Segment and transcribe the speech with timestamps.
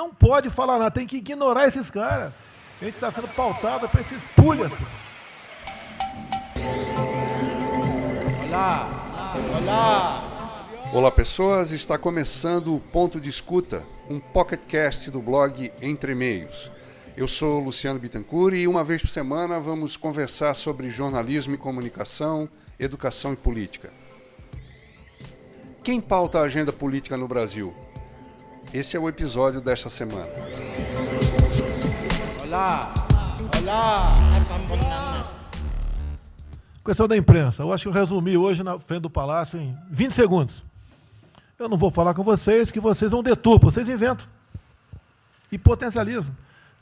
[0.00, 2.32] não pode falar nada, tem que ignorar esses caras.
[2.80, 4.72] A gente está sendo pautado para esses pulhas.
[8.48, 10.66] Olá, olá.
[10.94, 16.70] Olá pessoas, está começando o Ponto de Escuta, um pocketcast do blog Entre Meios.
[17.14, 22.48] Eu sou Luciano Bittencourt e uma vez por semana vamos conversar sobre jornalismo e comunicação,
[22.78, 23.92] educação e política.
[25.84, 27.74] Quem pauta a agenda política no Brasil?
[28.72, 30.28] Esse é o episódio desta semana.
[32.40, 32.94] Olá!
[33.60, 34.12] Olá!
[36.84, 37.64] Questão da imprensa.
[37.64, 40.64] Eu acho que eu resumi hoje na frente do Palácio em 20 segundos.
[41.58, 44.24] Eu não vou falar com vocês, que vocês vão deturpam, vocês inventam.
[45.50, 46.32] E potencializam.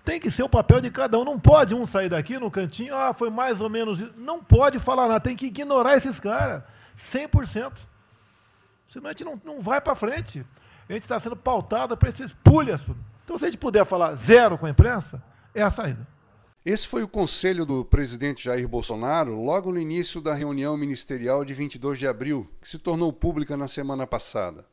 [0.05, 1.25] Tem que ser o papel de cada um.
[1.25, 4.13] Não pode um sair daqui no cantinho, ah, foi mais ou menos isso.
[4.19, 6.63] Não pode falar nada, tem que ignorar esses caras.
[6.95, 7.73] 100%.
[8.87, 10.45] Senão a gente não, não vai para frente
[10.89, 12.87] a gente está sendo pautado para esses pulhas.
[13.25, 15.23] Então, se a gente puder falar zero com a imprensa,
[15.55, 16.07] é a saída.
[16.65, 21.55] Esse foi o conselho do presidente Jair Bolsonaro logo no início da reunião ministerial de
[21.55, 24.67] 22 de abril, que se tornou pública na semana passada.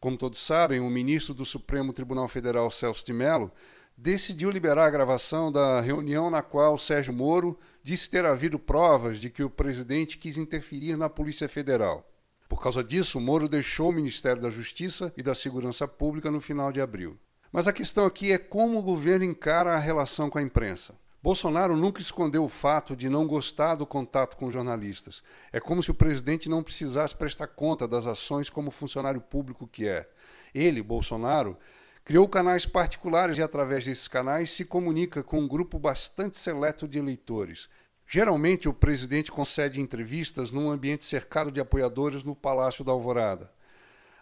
[0.00, 3.52] Como todos sabem, o ministro do Supremo Tribunal Federal, Celso de Mello,
[3.96, 9.28] decidiu liberar a gravação da reunião na qual Sérgio Moro disse ter havido provas de
[9.28, 12.09] que o presidente quis interferir na Polícia Federal.
[12.50, 16.72] Por causa disso, Moro deixou o Ministério da Justiça e da Segurança Pública no final
[16.72, 17.16] de abril.
[17.52, 20.96] Mas a questão aqui é como o governo encara a relação com a imprensa.
[21.22, 25.22] Bolsonaro nunca escondeu o fato de não gostar do contato com jornalistas.
[25.52, 29.86] É como se o presidente não precisasse prestar conta das ações como funcionário público que
[29.86, 30.10] é.
[30.52, 31.56] Ele, Bolsonaro,
[32.04, 36.98] criou canais particulares e, através desses canais, se comunica com um grupo bastante seleto de
[36.98, 37.68] eleitores,
[38.12, 43.52] Geralmente, o presidente concede entrevistas num ambiente cercado de apoiadores no Palácio da Alvorada.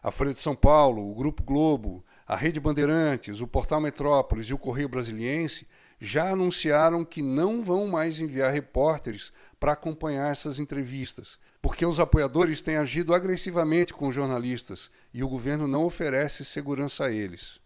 [0.02, 4.52] A Folha de São Paulo, o Grupo Globo, a Rede Bandeirantes, o Portal Metrópolis e
[4.52, 5.66] o Correio Brasiliense
[5.98, 12.60] já anunciaram que não vão mais enviar repórteres para acompanhar essas entrevistas, porque os apoiadores
[12.60, 17.58] têm agido agressivamente com jornalistas e o governo não oferece segurança a eles.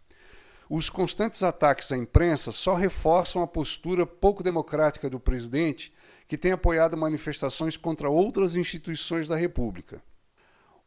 [0.69, 5.93] Os constantes ataques à imprensa só reforçam a postura pouco democrática do presidente
[6.27, 10.01] que tem apoiado manifestações contra outras instituições da República.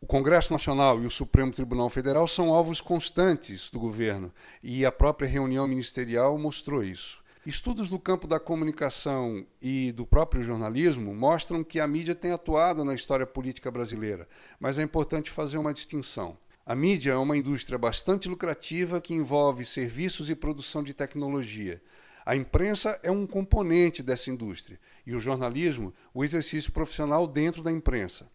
[0.01, 4.33] O Congresso Nacional e o Supremo Tribunal Federal são alvos constantes do governo,
[4.63, 7.25] e a própria reunião ministerial mostrou isso.
[7.47, 12.85] Estudos do campo da comunicação e do próprio jornalismo mostram que a mídia tem atuado
[12.85, 16.37] na história política brasileira, mas é importante fazer uma distinção.
[16.65, 21.81] A mídia é uma indústria bastante lucrativa que envolve serviços e produção de tecnologia.
[22.27, 27.71] A imprensa é um componente dessa indústria e o jornalismo, o exercício profissional dentro da
[27.71, 28.29] imprensa.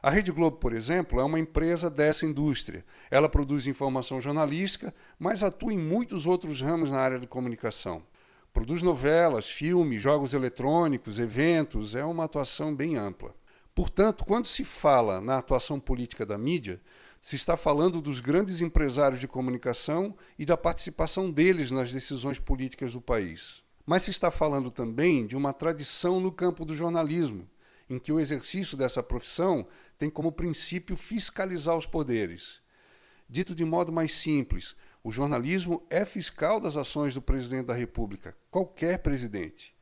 [0.00, 2.84] A Rede Globo, por exemplo, é uma empresa dessa indústria.
[3.10, 8.04] Ela produz informação jornalística, mas atua em muitos outros ramos na área de comunicação.
[8.52, 13.34] Produz novelas, filmes, jogos eletrônicos, eventos, é uma atuação bem ampla.
[13.74, 16.80] Portanto, quando se fala na atuação política da mídia,
[17.24, 22.92] se está falando dos grandes empresários de comunicação e da participação deles nas decisões políticas
[22.92, 23.64] do país.
[23.86, 27.48] Mas se está falando também de uma tradição no campo do jornalismo,
[27.88, 32.60] em que o exercício dessa profissão tem como princípio fiscalizar os poderes.
[33.26, 38.36] Dito de modo mais simples, o jornalismo é fiscal das ações do presidente da República,
[38.50, 39.74] qualquer presidente.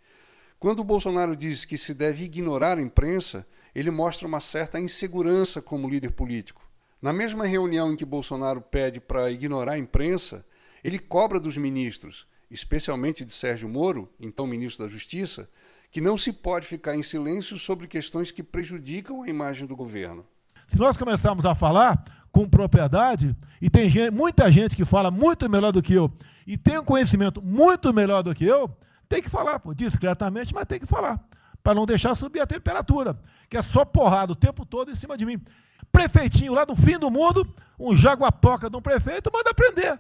[0.61, 5.61] Quando o Bolsonaro diz que se deve ignorar a imprensa, ele mostra uma certa insegurança
[5.61, 6.71] como líder político
[7.03, 10.47] na mesma reunião em que Bolsonaro pede para ignorar a imprensa,
[10.85, 15.51] ele cobra dos ministros, especialmente de Sérgio Moro, então ministro da Justiça,
[15.91, 20.25] que não se pode ficar em silêncio sobre questões que prejudicam a imagem do governo.
[20.67, 25.51] Se nós começarmos a falar com propriedade, e tem gente, muita gente que fala muito
[25.51, 26.11] melhor do que eu,
[26.47, 28.71] e tem um conhecimento muito melhor do que eu,
[29.09, 31.21] tem que falar, pô, discretamente, mas tem que falar,
[31.63, 33.19] para não deixar subir a temperatura,
[33.51, 35.43] que é só porrada o tempo todo em cima de mim
[35.91, 37.47] prefeitinho lá do fim do mundo,
[37.79, 39.99] um jaguapoca de um prefeito, manda prender.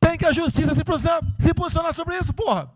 [0.00, 2.70] Tem que a justiça se posicionar, se posicionar sobre isso, porra.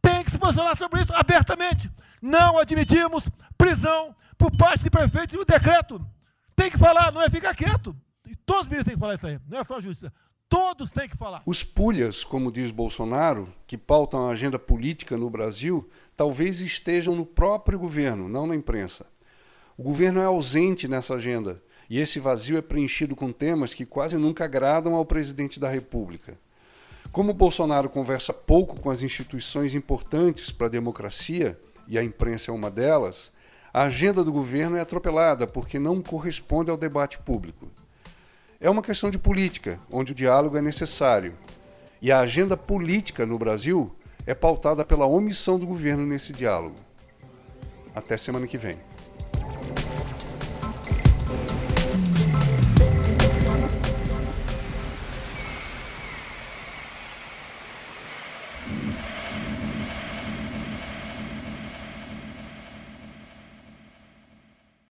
[0.00, 1.90] Tem que se posicionar sobre isso abertamente.
[2.22, 3.24] Não admitimos
[3.56, 6.00] prisão por parte de prefeitos e o decreto.
[6.54, 7.94] Tem que falar, não é ficar quieto.
[8.26, 10.12] E todos os ministros têm que falar isso aí, não é só a justiça.
[10.48, 11.42] Todos têm que falar.
[11.44, 17.26] Os pulhas, como diz Bolsonaro, que pautam a agenda política no Brasil, talvez estejam no
[17.26, 19.04] próprio governo, não na imprensa.
[19.78, 24.16] O governo é ausente nessa agenda e esse vazio é preenchido com temas que quase
[24.18, 26.36] nunca agradam ao presidente da República.
[27.12, 32.54] Como Bolsonaro conversa pouco com as instituições importantes para a democracia, e a imprensa é
[32.54, 33.30] uma delas,
[33.72, 37.68] a agenda do governo é atropelada porque não corresponde ao debate público.
[38.60, 41.38] É uma questão de política, onde o diálogo é necessário.
[42.02, 43.94] E a agenda política no Brasil
[44.26, 46.74] é pautada pela omissão do governo nesse diálogo.
[47.94, 48.76] Até semana que vem.